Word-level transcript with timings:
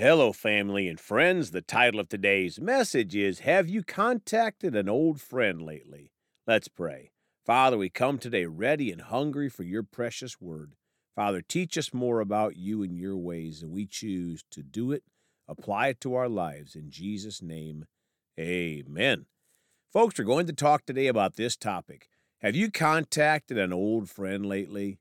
Hello, 0.00 0.32
family 0.32 0.86
and 0.86 1.00
friends. 1.00 1.50
The 1.50 1.60
title 1.60 1.98
of 1.98 2.08
today's 2.08 2.60
message 2.60 3.16
is 3.16 3.40
Have 3.40 3.68
You 3.68 3.82
Contacted 3.82 4.76
an 4.76 4.88
Old 4.88 5.20
Friend 5.20 5.60
Lately? 5.60 6.12
Let's 6.46 6.68
pray. 6.68 7.10
Father, 7.44 7.76
we 7.76 7.88
come 7.88 8.18
today 8.18 8.44
ready 8.44 8.92
and 8.92 9.00
hungry 9.00 9.48
for 9.48 9.64
your 9.64 9.82
precious 9.82 10.40
word. 10.40 10.74
Father, 11.16 11.42
teach 11.42 11.76
us 11.76 11.92
more 11.92 12.20
about 12.20 12.56
you 12.56 12.84
and 12.84 12.96
your 12.96 13.16
ways, 13.16 13.60
and 13.60 13.72
we 13.72 13.86
choose 13.86 14.44
to 14.52 14.62
do 14.62 14.92
it, 14.92 15.02
apply 15.48 15.88
it 15.88 16.00
to 16.02 16.14
our 16.14 16.28
lives. 16.28 16.76
In 16.76 16.90
Jesus' 16.90 17.42
name, 17.42 17.84
amen. 18.38 19.26
Folks, 19.92 20.16
we're 20.16 20.24
going 20.24 20.46
to 20.46 20.52
talk 20.52 20.86
today 20.86 21.08
about 21.08 21.34
this 21.34 21.56
topic. 21.56 22.08
Have 22.40 22.54
you 22.54 22.70
contacted 22.70 23.58
an 23.58 23.72
old 23.72 24.08
friend 24.08 24.46
lately? 24.46 25.00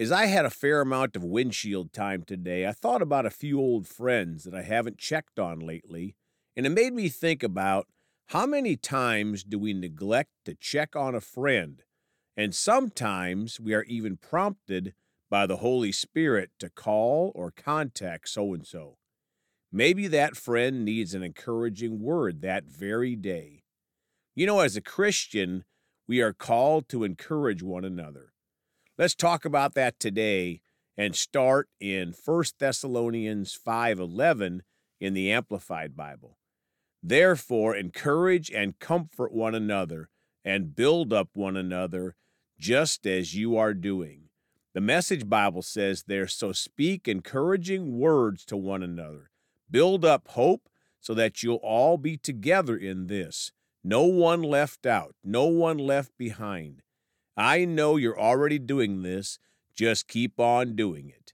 As 0.00 0.10
I 0.10 0.26
had 0.26 0.46
a 0.46 0.50
fair 0.50 0.80
amount 0.80 1.14
of 1.14 1.22
windshield 1.22 1.92
time 1.92 2.22
today, 2.22 2.66
I 2.66 2.72
thought 2.72 3.02
about 3.02 3.26
a 3.26 3.30
few 3.30 3.60
old 3.60 3.86
friends 3.86 4.44
that 4.44 4.54
I 4.54 4.62
haven't 4.62 4.96
checked 4.96 5.38
on 5.38 5.58
lately, 5.58 6.16
and 6.56 6.64
it 6.64 6.70
made 6.70 6.94
me 6.94 7.10
think 7.10 7.42
about 7.42 7.86
how 8.28 8.46
many 8.46 8.76
times 8.76 9.44
do 9.44 9.58
we 9.58 9.74
neglect 9.74 10.30
to 10.46 10.54
check 10.54 10.96
on 10.96 11.14
a 11.14 11.20
friend? 11.20 11.82
And 12.34 12.54
sometimes 12.54 13.60
we 13.60 13.74
are 13.74 13.82
even 13.82 14.16
prompted 14.16 14.94
by 15.28 15.46
the 15.46 15.58
Holy 15.58 15.92
Spirit 15.92 16.48
to 16.60 16.70
call 16.70 17.30
or 17.34 17.50
contact 17.50 18.30
so 18.30 18.54
and 18.54 18.66
so. 18.66 18.96
Maybe 19.70 20.06
that 20.06 20.34
friend 20.34 20.82
needs 20.82 21.12
an 21.12 21.22
encouraging 21.22 22.00
word 22.00 22.40
that 22.40 22.64
very 22.64 23.16
day. 23.16 23.64
You 24.34 24.46
know, 24.46 24.60
as 24.60 24.76
a 24.76 24.80
Christian, 24.80 25.64
we 26.08 26.22
are 26.22 26.32
called 26.32 26.88
to 26.88 27.04
encourage 27.04 27.62
one 27.62 27.84
another. 27.84 28.29
Let's 29.00 29.14
talk 29.14 29.46
about 29.46 29.72
that 29.76 29.98
today 29.98 30.60
and 30.94 31.16
start 31.16 31.70
in 31.80 32.12
1 32.12 32.44
Thessalonians 32.58 33.54
5:11 33.54 34.60
in 35.00 35.14
the 35.14 35.32
Amplified 35.32 35.96
Bible. 35.96 36.36
Therefore 37.02 37.74
encourage 37.74 38.50
and 38.50 38.78
comfort 38.78 39.32
one 39.32 39.54
another 39.54 40.10
and 40.44 40.76
build 40.76 41.14
up 41.14 41.30
one 41.32 41.56
another 41.56 42.14
just 42.58 43.06
as 43.06 43.34
you 43.34 43.56
are 43.56 43.72
doing. 43.72 44.28
The 44.74 44.82
Message 44.82 45.26
Bible 45.30 45.62
says 45.62 46.02
there, 46.02 46.26
so 46.26 46.52
speak 46.52 47.08
encouraging 47.08 47.98
words 47.98 48.44
to 48.44 48.56
one 48.58 48.82
another. 48.82 49.30
Build 49.70 50.04
up 50.04 50.28
hope 50.28 50.68
so 51.00 51.14
that 51.14 51.42
you'll 51.42 51.56
all 51.62 51.96
be 51.96 52.18
together 52.18 52.76
in 52.76 53.06
this. 53.06 53.50
No 53.82 54.02
one 54.02 54.42
left 54.42 54.84
out, 54.84 55.16
no 55.24 55.46
one 55.46 55.78
left 55.78 56.18
behind. 56.18 56.82
I 57.36 57.64
know 57.64 57.96
you're 57.96 58.18
already 58.18 58.58
doing 58.58 59.02
this. 59.02 59.38
Just 59.74 60.08
keep 60.08 60.38
on 60.38 60.76
doing 60.76 61.08
it. 61.08 61.32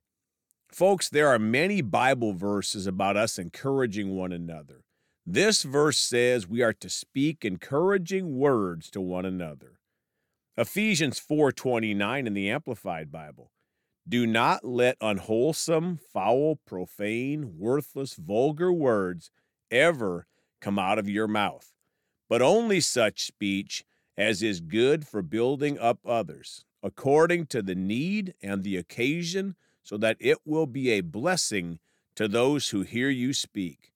Folks, 0.68 1.08
there 1.08 1.28
are 1.28 1.38
many 1.38 1.80
Bible 1.80 2.32
verses 2.32 2.86
about 2.86 3.16
us 3.16 3.38
encouraging 3.38 4.14
one 4.14 4.32
another. 4.32 4.84
This 5.24 5.62
verse 5.62 5.98
says 5.98 6.46
we 6.46 6.62
are 6.62 6.74
to 6.74 6.88
speak 6.88 7.44
encouraging 7.44 8.38
words 8.38 8.90
to 8.90 9.00
one 9.00 9.24
another. 9.24 9.80
Ephesians 10.56 11.18
4:29 11.18 12.26
in 12.26 12.34
the 12.34 12.48
Amplified 12.48 13.10
Bible. 13.10 13.50
Do 14.08 14.26
not 14.26 14.64
let 14.64 14.96
unwholesome, 15.00 15.96
foul, 15.96 16.56
profane, 16.64 17.58
worthless, 17.58 18.14
vulgar 18.14 18.72
words 18.72 19.30
ever 19.70 20.28
come 20.60 20.78
out 20.78 20.98
of 20.98 21.08
your 21.08 21.26
mouth, 21.26 21.72
but 22.28 22.40
only 22.40 22.80
such 22.80 23.26
speech 23.26 23.84
as 24.16 24.42
is 24.42 24.60
good 24.60 25.06
for 25.06 25.22
building 25.22 25.78
up 25.78 25.98
others, 26.06 26.64
according 26.82 27.46
to 27.46 27.62
the 27.62 27.74
need 27.74 28.34
and 28.42 28.62
the 28.62 28.76
occasion, 28.76 29.56
so 29.82 29.96
that 29.96 30.16
it 30.20 30.38
will 30.44 30.66
be 30.66 30.90
a 30.90 31.00
blessing 31.00 31.78
to 32.14 32.26
those 32.26 32.70
who 32.70 32.82
hear 32.82 33.10
you 33.10 33.32
speak. 33.32 33.92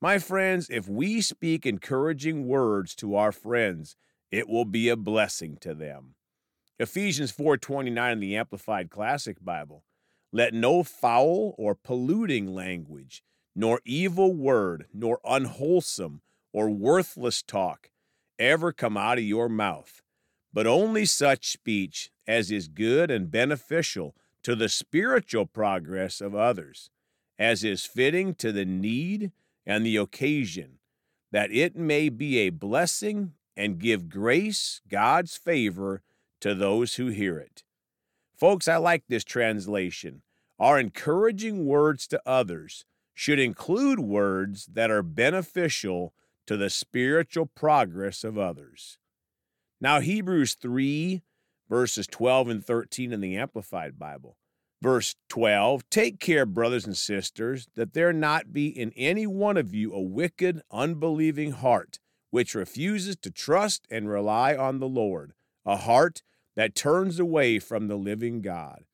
My 0.00 0.18
friends, 0.18 0.68
if 0.70 0.88
we 0.88 1.20
speak 1.20 1.66
encouraging 1.66 2.46
words 2.46 2.94
to 2.96 3.16
our 3.16 3.32
friends, 3.32 3.96
it 4.30 4.48
will 4.48 4.64
be 4.64 4.88
a 4.88 4.96
blessing 4.96 5.56
to 5.62 5.74
them. 5.74 6.14
Ephesians 6.78 7.32
4:29 7.32 8.12
in 8.12 8.20
the 8.20 8.36
Amplified 8.36 8.90
Classic 8.90 9.42
Bible. 9.42 9.84
Let 10.30 10.54
no 10.54 10.84
foul 10.84 11.54
or 11.56 11.74
polluting 11.74 12.54
language, 12.54 13.24
nor 13.56 13.80
evil 13.84 14.34
word, 14.34 14.86
nor 14.92 15.20
unwholesome 15.24 16.20
or 16.52 16.70
worthless 16.70 17.42
talk 17.42 17.90
ever 18.38 18.72
come 18.72 18.96
out 18.96 19.18
of 19.18 19.24
your 19.24 19.48
mouth, 19.48 20.02
but 20.52 20.66
only 20.66 21.04
such 21.04 21.50
speech 21.50 22.10
as 22.26 22.50
is 22.50 22.68
good 22.68 23.10
and 23.10 23.30
beneficial 23.30 24.14
to 24.42 24.54
the 24.54 24.68
spiritual 24.68 25.46
progress 25.46 26.20
of 26.20 26.34
others, 26.34 26.90
as 27.38 27.64
is 27.64 27.84
fitting 27.84 28.34
to 28.34 28.52
the 28.52 28.64
need 28.64 29.32
and 29.66 29.84
the 29.84 29.96
occasion, 29.96 30.78
that 31.30 31.52
it 31.52 31.76
may 31.76 32.08
be 32.08 32.38
a 32.38 32.50
blessing 32.50 33.32
and 33.56 33.78
give 33.78 34.08
grace, 34.08 34.80
God's 34.88 35.36
favor, 35.36 36.02
to 36.40 36.54
those 36.54 36.94
who 36.94 37.08
hear 37.08 37.38
it. 37.38 37.64
Folks, 38.36 38.68
I 38.68 38.76
like 38.76 39.04
this 39.08 39.24
translation. 39.24 40.22
Our 40.60 40.78
encouraging 40.78 41.66
words 41.66 42.06
to 42.08 42.22
others 42.24 42.84
should 43.14 43.40
include 43.40 43.98
words 43.98 44.66
that 44.66 44.90
are 44.90 45.02
beneficial 45.02 46.14
to 46.48 46.56
the 46.56 46.70
spiritual 46.70 47.44
progress 47.44 48.24
of 48.24 48.38
others. 48.38 48.96
Now, 49.82 50.00
Hebrews 50.00 50.54
3, 50.54 51.22
verses 51.68 52.06
12 52.06 52.48
and 52.48 52.64
13 52.64 53.12
in 53.12 53.20
the 53.20 53.36
Amplified 53.36 53.98
Bible. 53.98 54.38
Verse 54.80 55.14
12 55.28 55.88
Take 55.90 56.18
care, 56.18 56.46
brothers 56.46 56.86
and 56.86 56.96
sisters, 56.96 57.68
that 57.76 57.92
there 57.92 58.14
not 58.14 58.54
be 58.54 58.66
in 58.66 58.92
any 58.96 59.26
one 59.26 59.58
of 59.58 59.74
you 59.74 59.92
a 59.92 60.00
wicked, 60.00 60.62
unbelieving 60.70 61.52
heart, 61.52 61.98
which 62.30 62.54
refuses 62.54 63.16
to 63.16 63.30
trust 63.30 63.86
and 63.90 64.08
rely 64.08 64.56
on 64.56 64.78
the 64.78 64.88
Lord, 64.88 65.34
a 65.66 65.76
heart 65.76 66.22
that 66.56 66.74
turns 66.74 67.20
away 67.20 67.58
from 67.58 67.88
the 67.88 67.96
living 67.96 68.40
God. 68.40 68.84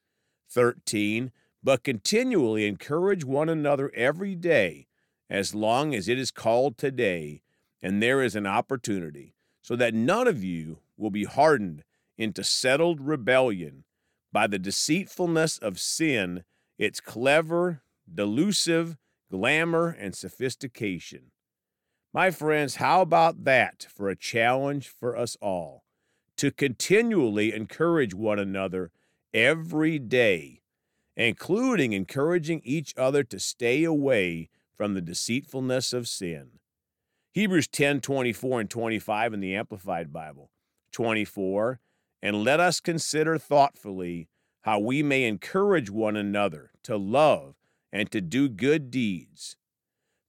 13 0.50 1.31
But 1.62 1.84
continually 1.84 2.66
encourage 2.66 3.25
one 3.25 3.48
another 3.48 3.93
every 3.94 4.34
day, 4.34 4.88
as 5.31 5.54
long 5.54 5.94
as 5.94 6.09
it 6.09 6.19
is 6.19 6.32
called 6.32 6.76
today, 6.76 7.43
and 7.84 8.03
there 8.03 8.22
is 8.22 8.34
an 8.34 8.47
opportunity, 8.47 9.34
so 9.61 9.77
that 9.77 9.93
none 9.93 10.27
of 10.27 10.43
you 10.43 10.78
will 10.97 11.11
be 11.11 11.25
hardened 11.25 11.84
into 12.17 12.43
settled 12.43 12.99
rebellion 12.99 13.84
by 14.33 14.47
the 14.47 14.59
deceitfulness 14.59 15.59
of 15.59 15.78
sin, 15.78 16.44
its 16.78 16.99
clever, 16.99 17.83
delusive 18.12 18.97
glamour 19.31 19.89
and 20.00 20.15
sophistication. 20.15 21.31
My 22.15 22.31
friends, 22.31 22.77
how 22.77 23.03
about 23.03 23.44
that 23.44 23.87
for 23.94 24.09
a 24.09 24.17
challenge 24.17 24.89
for 24.89 25.15
us 25.15 25.37
all? 25.43 25.84
To 26.39 26.50
continually 26.50 27.53
encourage 27.53 28.15
one 28.15 28.39
another 28.39 28.93
every 29.34 29.99
day, 29.99 30.62
including 31.19 31.93
encouraging 31.93 32.62
each 32.65 32.94
other 32.97 33.23
to 33.25 33.39
stay 33.39 33.84
away 33.84 34.49
from 34.75 34.94
the 34.94 35.03
deceitfulness 35.03 35.93
of 35.93 36.09
sin. 36.09 36.61
Hebrews 37.34 37.67
10 37.67 38.00
24 38.00 38.61
and 38.61 38.71
25 38.71 39.34
in 39.34 39.41
the 39.41 39.56
Amplified 39.56 40.12
Bible. 40.12 40.53
24, 40.93 41.81
and 42.22 42.45
let 42.45 42.61
us 42.61 42.78
consider 42.78 43.39
thoughtfully 43.39 44.28
how 44.61 44.78
we 44.78 45.03
may 45.03 45.25
encourage 45.25 45.91
one 45.91 46.15
another 46.15 46.71
to 46.84 46.97
love 46.97 47.56
and 47.93 48.09
to 48.12 48.21
do 48.21 48.49
good 48.49 48.89
deeds. 48.89 49.56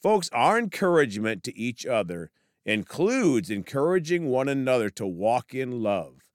Folks, 0.02 0.32
our 0.34 0.58
encouragement 0.58 1.44
to 1.44 1.56
each 1.56 1.86
other 1.86 2.32
includes 2.66 3.52
encouraging 3.52 4.30
one 4.30 4.50
another 4.50 4.90
to 4.90 5.06
walk 5.06 5.54
in 5.54 5.84
love. 5.84 6.32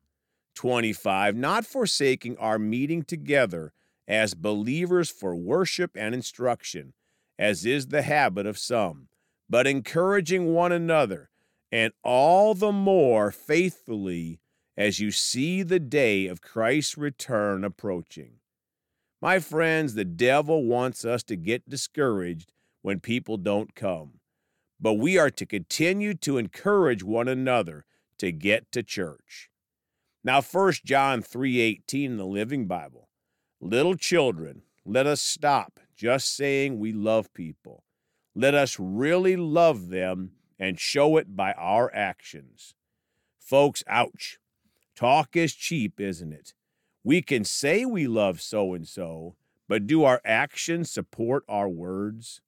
25, 0.54 1.34
not 1.34 1.66
forsaking 1.66 2.38
our 2.38 2.60
meeting 2.60 3.03
together 3.03 3.72
as 4.06 4.34
believers 4.34 5.10
for 5.10 5.34
worship 5.34 5.97
and 5.97 6.14
instruction, 6.14 6.92
as 7.36 7.66
is 7.66 7.89
the 7.89 8.03
habit 8.03 8.47
of 8.47 8.56
some 8.56 9.09
but 9.50 9.66
encouraging 9.66 10.54
one 10.54 10.70
another, 10.70 11.28
and 11.72 11.92
all 12.04 12.54
the 12.54 12.70
more 12.70 13.32
faithfully 13.32 14.41
as 14.76 15.00
you 15.00 15.10
see 15.10 15.64
the 15.64 15.80
day 15.80 16.28
of 16.28 16.41
Christ's 16.41 16.97
return 16.97 17.64
approaching. 17.64 18.34
My 19.20 19.41
friends, 19.41 19.94
the 19.94 20.04
devil 20.04 20.64
wants 20.64 21.04
us 21.04 21.24
to 21.24 21.36
get 21.36 21.68
discouraged 21.68 22.52
when 22.80 23.00
people 23.00 23.36
don't 23.36 23.74
come, 23.74 24.20
but 24.80 24.94
we 24.94 25.18
are 25.18 25.30
to 25.30 25.44
continue 25.44 26.14
to 26.14 26.38
encourage 26.38 27.03
one 27.03 27.28
another 27.28 27.84
to 28.18 28.30
get 28.30 28.70
to 28.72 28.84
church. 28.84 29.50
Now 30.22 30.41
1 30.41 30.84
John 30.84 31.22
3:18 31.22 32.12
in 32.12 32.16
the 32.18 32.24
Living 32.24 32.66
Bible. 32.66 33.08
Little 33.60 33.96
children, 33.96 34.62
let 34.84 35.06
us 35.06 35.20
stop 35.20 35.80
just 35.96 36.34
saying 36.34 36.78
we 36.78 36.92
love 36.92 37.34
people. 37.34 37.84
Let 38.34 38.54
us 38.54 38.78
really 38.78 39.36
love 39.36 39.88
them 39.88 40.32
and 40.59 40.78
show 40.78 41.16
it 41.16 41.34
by 41.34 41.53
our 41.53 41.92
actions. 41.94 42.74
Folks, 43.38 43.82
ouch. 43.86 44.38
Talk 44.94 45.34
is 45.34 45.54
cheap, 45.54 46.00
isn't 46.00 46.32
it? 46.32 46.54
We 47.03 47.22
can 47.22 47.44
say 47.44 47.84
we 47.84 48.06
love 48.06 48.41
so 48.41 48.74
and 48.74 48.86
so, 48.86 49.36
but 49.68 49.86
do 49.86 50.04
our 50.04 50.21
actions 50.24 50.91
support 50.91 51.44
our 51.48 51.68
words? 51.68 52.41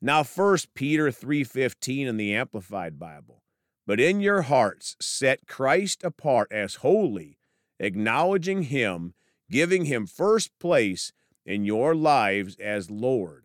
Now 0.00 0.22
1 0.22 0.58
Peter 0.74 1.10
3:15 1.10 2.06
in 2.06 2.16
the 2.16 2.34
Amplified 2.34 2.98
Bible. 2.98 3.42
But 3.86 4.00
in 4.00 4.20
your 4.20 4.42
hearts 4.42 4.96
set 5.00 5.46
Christ 5.46 6.02
apart 6.02 6.50
as 6.50 6.76
holy, 6.76 7.38
acknowledging 7.78 8.64
him, 8.64 9.14
giving 9.50 9.84
him 9.84 10.06
first 10.06 10.58
place 10.58 11.12
in 11.44 11.64
your 11.64 11.94
lives 11.94 12.56
as 12.56 12.90
Lord. 12.90 13.43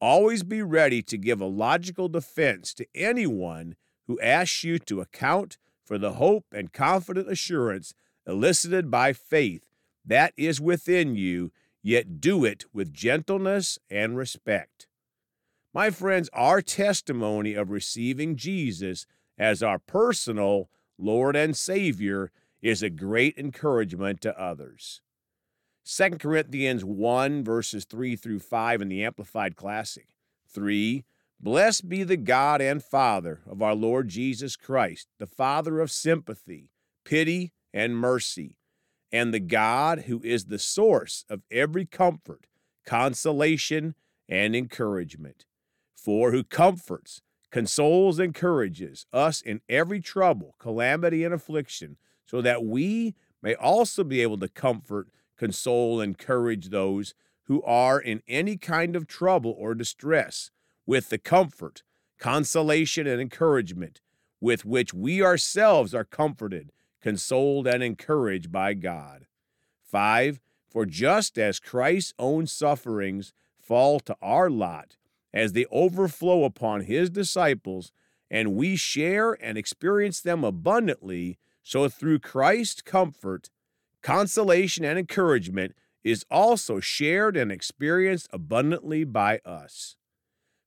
Always 0.00 0.42
be 0.42 0.62
ready 0.62 1.02
to 1.02 1.18
give 1.18 1.40
a 1.40 1.46
logical 1.46 2.08
defense 2.08 2.72
to 2.74 2.86
anyone 2.94 3.76
who 4.06 4.20
asks 4.20 4.64
you 4.64 4.78
to 4.78 5.00
account 5.00 5.58
for 5.84 5.98
the 5.98 6.14
hope 6.14 6.46
and 6.52 6.72
confident 6.72 7.30
assurance 7.30 7.92
elicited 8.26 8.90
by 8.90 9.12
faith 9.12 9.70
that 10.04 10.32
is 10.36 10.60
within 10.60 11.14
you, 11.14 11.52
yet 11.82 12.20
do 12.20 12.44
it 12.44 12.64
with 12.72 12.92
gentleness 12.92 13.78
and 13.90 14.16
respect. 14.16 14.86
My 15.72 15.90
friends, 15.90 16.28
our 16.32 16.62
testimony 16.62 17.54
of 17.54 17.70
receiving 17.70 18.36
Jesus 18.36 19.06
as 19.38 19.62
our 19.62 19.78
personal 19.78 20.68
Lord 20.98 21.36
and 21.36 21.56
Savior 21.56 22.32
is 22.60 22.82
a 22.82 22.90
great 22.90 23.38
encouragement 23.38 24.20
to 24.22 24.38
others. 24.40 25.00
2 25.84 26.10
Corinthians 26.18 26.84
1, 26.84 27.42
verses 27.42 27.84
3 27.84 28.16
through 28.16 28.40
5 28.40 28.82
in 28.82 28.88
the 28.88 29.04
Amplified 29.04 29.56
Classic. 29.56 30.08
3. 30.52 31.04
Blessed 31.40 31.88
be 31.88 32.02
the 32.02 32.18
God 32.18 32.60
and 32.60 32.82
Father 32.82 33.40
of 33.48 33.62
our 33.62 33.74
Lord 33.74 34.08
Jesus 34.08 34.56
Christ, 34.56 35.08
the 35.18 35.26
Father 35.26 35.80
of 35.80 35.90
sympathy, 35.90 36.70
pity, 37.04 37.52
and 37.72 37.96
mercy, 37.96 38.56
and 39.10 39.32
the 39.32 39.40
God 39.40 40.00
who 40.00 40.20
is 40.22 40.46
the 40.46 40.58
source 40.58 41.24
of 41.30 41.42
every 41.50 41.86
comfort, 41.86 42.46
consolation, 42.84 43.94
and 44.28 44.54
encouragement. 44.54 45.46
For 45.96 46.30
who 46.30 46.44
comforts, 46.44 47.22
consoles, 47.50 48.20
encourages 48.20 49.06
us 49.12 49.40
in 49.40 49.60
every 49.68 50.00
trouble, 50.00 50.54
calamity, 50.58 51.24
and 51.24 51.32
affliction, 51.32 51.96
so 52.26 52.42
that 52.42 52.64
we 52.64 53.14
may 53.42 53.54
also 53.54 54.04
be 54.04 54.20
able 54.20 54.38
to 54.38 54.48
comfort, 54.48 55.08
console, 55.40 56.00
and 56.02 56.10
encourage 56.10 56.68
those 56.68 57.14
who 57.44 57.62
are 57.62 57.98
in 57.98 58.22
any 58.28 58.58
kind 58.58 58.94
of 58.94 59.06
trouble 59.06 59.54
or 59.58 59.74
distress 59.74 60.50
with 60.86 61.08
the 61.08 61.18
comfort, 61.18 61.82
consolation, 62.18 63.06
and 63.06 63.20
encouragement 63.20 64.02
with 64.40 64.66
which 64.66 64.92
we 64.92 65.22
ourselves 65.22 65.94
are 65.94 66.04
comforted, 66.04 66.72
consoled, 67.00 67.66
and 67.66 67.82
encouraged 67.82 68.52
by 68.52 68.74
God. 68.74 69.26
5. 69.82 70.40
For 70.68 70.84
just 70.86 71.38
as 71.38 71.58
Christ's 71.58 72.12
own 72.18 72.46
sufferings 72.46 73.32
fall 73.58 73.98
to 74.00 74.16
our 74.22 74.50
lot 74.50 74.96
as 75.32 75.52
they 75.52 75.64
overflow 75.72 76.44
upon 76.44 76.82
his 76.82 77.08
disciples, 77.08 77.92
and 78.30 78.54
we 78.54 78.76
share 78.76 79.32
and 79.42 79.56
experience 79.56 80.20
them 80.20 80.44
abundantly, 80.44 81.38
so 81.62 81.88
through 81.88 82.18
Christ's 82.18 82.82
comfort, 82.82 83.50
consolation, 84.02 84.84
and 84.84 84.98
encouragement 84.98 85.74
is 86.02 86.24
also 86.30 86.80
shared 86.80 87.36
and 87.36 87.52
experienced 87.52 88.28
abundantly 88.32 89.04
by 89.04 89.38
us. 89.44 89.96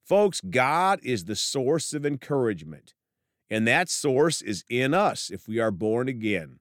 Folks, 0.03 0.41
God 0.41 0.99
is 1.03 1.25
the 1.25 1.35
source 1.35 1.93
of 1.93 2.05
encouragement, 2.05 2.93
and 3.49 3.67
that 3.67 3.89
source 3.89 4.41
is 4.41 4.63
in 4.69 4.93
us 4.93 5.29
if 5.29 5.47
we 5.47 5.59
are 5.59 5.71
born 5.71 6.07
again. 6.07 6.59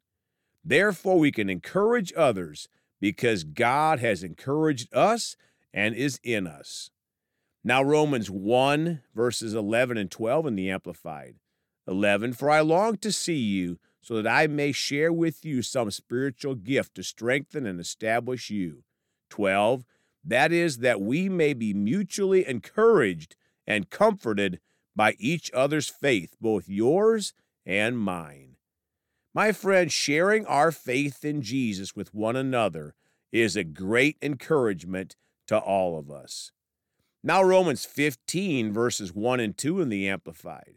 Therefore, 0.64 1.18
we 1.18 1.32
can 1.32 1.50
encourage 1.50 2.12
others 2.16 2.68
because 3.00 3.42
God 3.42 3.98
has 3.98 4.22
encouraged 4.22 4.94
us 4.94 5.36
and 5.74 5.94
is 5.94 6.20
in 6.22 6.46
us. 6.46 6.90
Now, 7.64 7.82
Romans 7.82 8.30
1, 8.30 9.02
verses 9.14 9.54
11 9.54 9.96
and 9.96 10.10
12 10.10 10.46
in 10.46 10.54
the 10.54 10.70
Amplified. 10.70 11.36
11, 11.88 12.32
for 12.34 12.48
I 12.48 12.60
long 12.60 12.96
to 12.98 13.10
see 13.10 13.38
you 13.38 13.78
so 14.02 14.20
that 14.20 14.26
I 14.26 14.48
may 14.48 14.72
share 14.72 15.12
with 15.12 15.44
you 15.44 15.62
some 15.62 15.90
spiritual 15.90 16.56
gift 16.56 16.96
to 16.96 17.02
strengthen 17.02 17.66
and 17.66 17.80
establish 17.80 18.50
you. 18.50 18.82
12. 19.30 19.84
That 20.24 20.52
is, 20.52 20.78
that 20.78 21.00
we 21.00 21.28
may 21.28 21.54
be 21.54 21.72
mutually 21.72 22.46
encouraged 22.46 23.36
and 23.66 23.90
comforted 23.90 24.60
by 24.94 25.14
each 25.18 25.50
other's 25.54 25.88
faith, 25.88 26.34
both 26.40 26.68
yours 26.68 27.32
and 27.64 27.98
mine. 27.98 28.56
My 29.34 29.52
friend, 29.52 29.90
sharing 29.90 30.44
our 30.46 30.70
faith 30.70 31.24
in 31.24 31.40
Jesus 31.40 31.96
with 31.96 32.12
one 32.12 32.36
another 32.36 32.94
is 33.30 33.56
a 33.56 33.64
great 33.64 34.18
encouragement 34.20 35.16
to 35.46 35.58
all 35.58 35.98
of 35.98 36.10
us. 36.10 36.52
Now, 37.22 37.42
Romans 37.42 37.84
15, 37.84 38.72
verses 38.72 39.14
1 39.14 39.40
and 39.40 39.56
2 39.56 39.80
in 39.80 39.88
the 39.88 40.08
Amplified. 40.08 40.74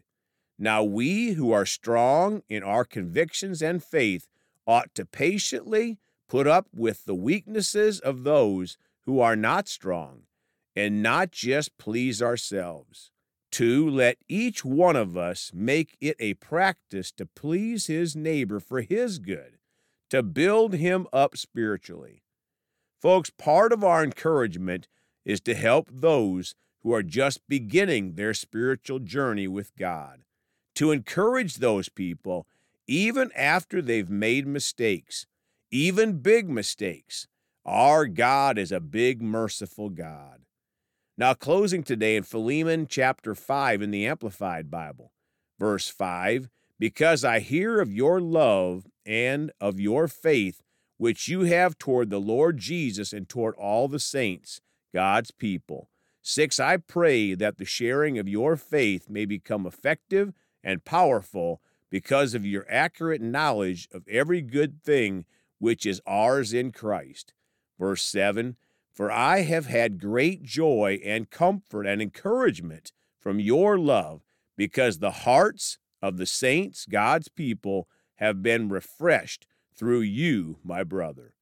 Now 0.58 0.82
we 0.82 1.32
who 1.32 1.52
are 1.52 1.66
strong 1.66 2.42
in 2.48 2.62
our 2.62 2.84
convictions 2.84 3.60
and 3.60 3.82
faith 3.82 4.26
ought 4.66 4.94
to 4.94 5.04
patiently 5.04 5.98
put 6.28 6.46
up 6.46 6.66
with 6.74 7.04
the 7.04 7.14
weaknesses 7.14 8.00
of 8.00 8.24
those 8.24 8.78
who 9.04 9.20
are 9.20 9.36
not 9.36 9.68
strong, 9.68 10.22
and 10.74 11.02
not 11.02 11.30
just 11.30 11.76
please 11.78 12.22
ourselves. 12.22 13.10
Two, 13.52 13.88
let 13.88 14.18
each 14.28 14.64
one 14.64 14.96
of 14.96 15.16
us 15.16 15.52
make 15.54 15.96
it 16.00 16.16
a 16.18 16.34
practice 16.34 17.12
to 17.12 17.26
please 17.26 17.86
his 17.86 18.16
neighbor 18.16 18.58
for 18.58 18.80
his 18.80 19.18
good, 19.18 19.58
to 20.10 20.22
build 20.22 20.74
him 20.74 21.06
up 21.12 21.36
spiritually. 21.36 22.22
Folks, 23.00 23.30
part 23.30 23.72
of 23.72 23.84
our 23.84 24.02
encouragement 24.02 24.88
is 25.24 25.40
to 25.42 25.54
help 25.54 25.88
those 25.92 26.54
who 26.82 26.92
are 26.92 27.02
just 27.02 27.46
beginning 27.46 28.14
their 28.14 28.34
spiritual 28.34 28.98
journey 28.98 29.46
with 29.46 29.76
God 29.76 30.24
to 30.76 30.92
encourage 30.92 31.56
those 31.56 31.88
people 31.88 32.46
even 32.86 33.32
after 33.34 33.82
they've 33.82 34.10
made 34.10 34.46
mistakes, 34.46 35.26
even 35.70 36.18
big 36.18 36.48
mistakes. 36.48 37.26
Our 37.64 38.06
God 38.06 38.58
is 38.58 38.70
a 38.70 38.80
big, 38.80 39.20
merciful 39.20 39.90
God. 39.90 40.42
Now, 41.18 41.34
closing 41.34 41.82
today 41.82 42.14
in 42.14 42.22
Philemon 42.22 42.86
chapter 42.88 43.34
5 43.34 43.82
in 43.82 43.90
the 43.90 44.06
Amplified 44.06 44.70
Bible, 44.70 45.12
verse 45.58 45.88
5 45.88 46.48
Because 46.78 47.24
I 47.24 47.40
hear 47.40 47.80
of 47.80 47.92
your 47.92 48.20
love 48.20 48.86
and 49.04 49.50
of 49.60 49.80
your 49.80 50.06
faith, 50.06 50.62
which 50.98 51.26
you 51.26 51.40
have 51.42 51.78
toward 51.78 52.10
the 52.10 52.20
Lord 52.20 52.58
Jesus 52.58 53.12
and 53.12 53.28
toward 53.28 53.54
all 53.56 53.88
the 53.88 53.98
saints, 53.98 54.60
God's 54.94 55.30
people. 55.30 55.88
Six, 56.22 56.60
I 56.60 56.76
pray 56.76 57.34
that 57.34 57.56
the 57.56 57.64
sharing 57.64 58.18
of 58.18 58.28
your 58.28 58.56
faith 58.56 59.08
may 59.08 59.24
become 59.24 59.66
effective 59.66 60.32
and 60.62 60.84
powerful 60.84 61.60
because 61.90 62.34
of 62.34 62.44
your 62.44 62.66
accurate 62.68 63.22
knowledge 63.22 63.88
of 63.92 64.06
every 64.08 64.42
good 64.42 64.82
thing 64.82 65.24
which 65.58 65.86
is 65.86 66.02
ours 66.06 66.52
in 66.52 66.72
Christ. 66.72 67.32
Verse 67.78 68.02
7 68.02 68.56
For 68.92 69.10
I 69.10 69.42
have 69.42 69.66
had 69.66 70.00
great 70.00 70.42
joy 70.42 71.00
and 71.04 71.30
comfort 71.30 71.86
and 71.86 72.02
encouragement 72.02 72.92
from 73.18 73.40
your 73.40 73.78
love, 73.78 74.22
because 74.56 74.98
the 74.98 75.10
hearts 75.10 75.78
of 76.02 76.16
the 76.16 76.26
saints, 76.26 76.86
God's 76.86 77.28
people, 77.28 77.88
have 78.16 78.42
been 78.42 78.68
refreshed 78.68 79.46
through 79.74 80.00
you, 80.00 80.58
my 80.64 80.82
brother. 80.84 81.34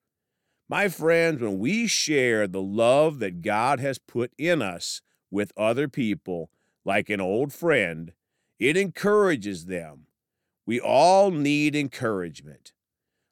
My 0.68 0.88
friends, 0.88 1.40
when 1.42 1.58
we 1.58 1.86
share 1.86 2.46
the 2.46 2.62
love 2.62 3.18
that 3.18 3.42
God 3.42 3.80
has 3.80 3.98
put 3.98 4.32
in 4.38 4.62
us 4.62 5.02
with 5.30 5.52
other 5.56 5.88
people, 5.88 6.50
like 6.84 7.10
an 7.10 7.20
old 7.20 7.52
friend, 7.52 8.12
it 8.64 8.78
encourages 8.78 9.66
them. 9.66 10.06
We 10.64 10.80
all 10.80 11.30
need 11.30 11.76
encouragement. 11.76 12.72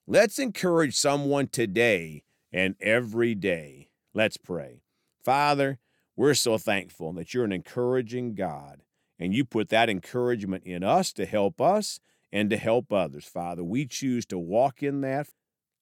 Let's 0.06 0.38
encourage 0.38 0.94
someone 0.94 1.48
today 1.48 2.24
and 2.52 2.74
every 2.82 3.34
day. 3.34 3.88
Let's 4.12 4.36
pray. 4.36 4.82
Father, 5.24 5.78
we're 6.16 6.34
so 6.34 6.58
thankful 6.58 7.14
that 7.14 7.32
you're 7.32 7.46
an 7.46 7.52
encouraging 7.52 8.34
God, 8.34 8.82
and 9.18 9.32
you 9.32 9.46
put 9.46 9.70
that 9.70 9.88
encouragement 9.88 10.64
in 10.64 10.84
us 10.84 11.14
to 11.14 11.24
help 11.24 11.62
us 11.62 11.98
and 12.30 12.50
to 12.50 12.58
help 12.58 12.92
others. 12.92 13.24
Father, 13.24 13.64
we 13.64 13.86
choose 13.86 14.26
to 14.26 14.38
walk 14.38 14.82
in 14.82 15.00
that, 15.00 15.28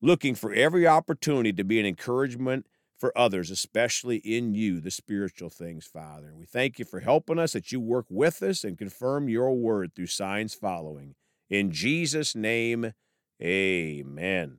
looking 0.01 0.37
for 0.37 0.53
every 0.53 0.87
opportunity 0.87 1.53
to 1.55 1.65
be 1.65 1.81
an 1.81 1.87
encouragement 1.87 2.67
for 3.01 3.17
others, 3.17 3.51
especially 3.51 4.19
in 4.19 4.53
you, 4.53 4.79
the 4.79 4.91
spiritual 4.91 5.49
things, 5.49 5.87
Father. 5.87 6.35
We 6.37 6.45
thank 6.45 6.79
you 6.79 6.85
for 6.85 7.01
helping 7.01 7.39
us, 7.39 7.55
that 7.55 7.73
you 7.73 7.81
work 7.81 8.05
with 8.11 8.43
us 8.43 8.63
and 8.63 8.79
confirm 8.79 9.29
your 9.29 9.57
word 9.57 9.95
through 9.95 10.07
signs 10.07 10.55
following. 10.55 11.15
In 11.49 11.73
Jesus' 11.73 12.37
name, 12.37 12.93
amen. 13.43 14.59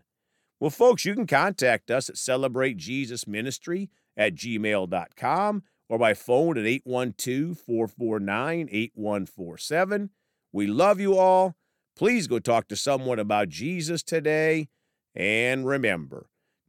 Well, 0.59 0.71
folks, 0.71 1.05
you 1.05 1.13
can 1.13 1.27
contact 1.27 1.91
us 1.91 2.09
at 2.09 2.17
Celebrate 2.17 2.77
Jesus 2.77 3.27
Ministry 3.27 3.89
at 4.17 4.35
gmail.com 4.35 5.63
or 5.87 5.97
by 5.97 6.13
phone 6.13 6.57
at 6.57 6.65
812 6.65 7.59
449 7.59 8.69
8147. 8.71 10.09
We 10.51 10.67
love 10.67 10.99
you 10.99 11.17
all. 11.17 11.55
Please 11.95 12.27
go 12.27 12.39
talk 12.39 12.67
to 12.69 12.75
someone 12.75 13.19
about 13.19 13.49
Jesus 13.49 14.01
today. 14.01 14.69
And 15.13 15.65
remember, 15.65 16.27